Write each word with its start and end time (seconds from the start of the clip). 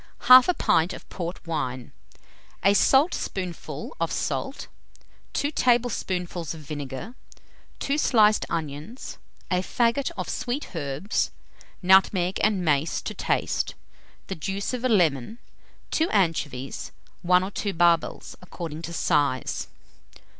1/2 0.21 0.57
pint 0.57 0.93
of 0.93 1.07
port 1.09 1.45
wine, 1.45 1.91
a 2.63 2.73
saltspoonful 2.73 3.95
of 4.01 4.11
salt, 4.11 4.67
2 5.33 5.51
tablespoonfuls 5.51 6.55
of 6.55 6.61
vinegar, 6.61 7.13
2 7.77 7.99
sliced 7.99 8.43
onions, 8.49 9.19
a 9.51 9.59
faggot 9.61 10.09
of 10.17 10.27
sweet 10.27 10.75
herbs, 10.75 11.29
nutmeg 11.83 12.39
and 12.43 12.65
mace 12.65 12.99
to 12.99 13.13
taste, 13.13 13.75
the 14.25 14.33
juice 14.33 14.73
of 14.73 14.83
a 14.83 14.89
lemon, 14.89 15.37
2 15.91 16.09
anchovies; 16.09 16.91
1 17.21 17.43
or 17.43 17.51
2 17.51 17.71
barbels, 17.71 18.35
according 18.41 18.81
to 18.81 18.91
size. 18.93 19.67